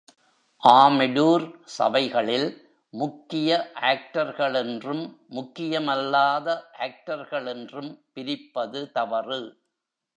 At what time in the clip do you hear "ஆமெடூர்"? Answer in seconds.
0.63-1.45